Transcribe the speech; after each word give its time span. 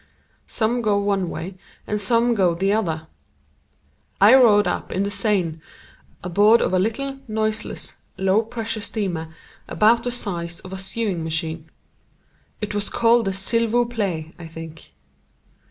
Some 0.47 0.81
go 0.81 0.97
one 0.97 1.29
way 1.29 1.59
and 1.85 2.01
some 2.01 2.33
go 2.33 2.55
the 2.55 2.73
other. 2.73 3.05
I 4.19 4.33
rode 4.33 4.65
up 4.65 4.91
on 4.91 5.03
the 5.03 5.11
Seine, 5.11 5.59
aboard 6.23 6.59
of 6.59 6.73
a 6.73 6.79
little, 6.79 7.19
noiseless, 7.27 8.01
low 8.17 8.41
pressure 8.41 8.81
steamer 8.81 9.31
about 9.67 10.03
the 10.03 10.09
size 10.09 10.59
of 10.61 10.73
a 10.73 10.79
sewing 10.79 11.23
machine. 11.23 11.69
It 12.61 12.73
was 12.73 12.89
called 12.89 13.25
the 13.25 13.33
Silvoo 13.33 13.85
Play, 13.87 14.33
I 14.39 14.47
think. 14.47 14.91